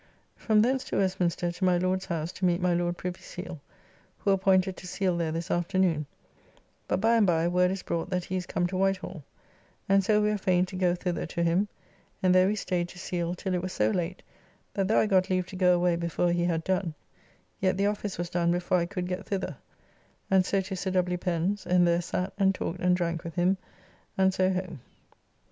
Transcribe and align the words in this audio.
From 0.35 0.63
thence 0.63 0.83
to 0.85 0.97
Westminster 0.97 1.51
to 1.51 1.63
my 1.63 1.77
Lord's 1.77 2.07
house 2.07 2.31
to 2.31 2.45
meet 2.45 2.59
my 2.59 2.73
Lord 2.73 2.97
Privy 2.97 3.19
Seal, 3.21 3.61
who 4.17 4.31
appointed 4.31 4.75
to 4.77 4.87
seal 4.87 5.15
there 5.15 5.31
this 5.31 5.51
afternoon, 5.51 6.07
but 6.87 6.99
by 6.99 7.17
and 7.17 7.27
by 7.27 7.47
word 7.47 7.69
is 7.69 7.83
brought 7.83 8.09
that 8.09 8.25
he 8.25 8.35
is 8.35 8.47
come 8.47 8.65
to 8.65 8.77
Whitehall, 8.77 9.23
and 9.87 10.03
so 10.03 10.19
we 10.19 10.31
are 10.31 10.39
fain 10.39 10.65
to 10.65 10.75
go 10.75 10.95
thither 10.95 11.27
to 11.27 11.43
him, 11.43 11.67
and 12.23 12.33
there 12.33 12.47
we 12.47 12.55
staid 12.55 12.89
to 12.89 12.97
seal 12.97 13.35
till 13.35 13.53
it 13.53 13.61
was 13.61 13.73
so 13.73 13.91
late 13.91 14.23
that 14.73 14.87
though 14.87 14.99
I 14.99 15.05
got 15.05 15.29
leave 15.29 15.45
to 15.49 15.55
go 15.55 15.75
away 15.75 15.95
before 15.95 16.31
he 16.31 16.45
had 16.45 16.63
done, 16.63 16.95
yet 17.59 17.77
the 17.77 17.85
office 17.85 18.17
was 18.17 18.31
done 18.31 18.51
before 18.51 18.79
I 18.79 18.87
could 18.87 19.05
get 19.05 19.27
thither, 19.27 19.55
and 20.31 20.43
so 20.43 20.61
to 20.61 20.75
Sir 20.75 20.89
W. 20.89 21.15
Pen's, 21.19 21.67
and 21.67 21.87
there 21.87 22.01
sat 22.01 22.33
and 22.39 22.55
talked 22.55 22.79
and 22.79 22.97
drank 22.97 23.23
with 23.23 23.35
him, 23.35 23.55
and 24.17 24.33
so 24.33 24.51
home. 24.51 24.79